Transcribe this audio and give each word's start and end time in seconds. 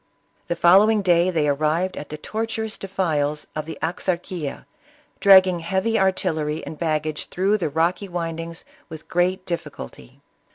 The 0.47 0.55
following 0.55 1.03
day 1.03 1.29
they 1.29 1.47
arrived 1.47 1.95
at 1.95 2.09
the 2.09 2.17
tor 2.17 2.47
tuous 2.47 2.79
defiles 2.79 3.45
of 3.55 3.67
the 3.67 3.77
Axarquia, 3.83 4.65
dragging 5.19 5.59
heavy 5.59 5.99
artillery 5.99 6.65
and 6.65 6.79
baggage 6.79 7.27
through 7.27 7.59
tfte 7.59 7.75
rocky 7.75 8.09
windings 8.09 8.65
with 8.89 9.07
great 9.07 9.45
difficulty. 9.45 10.19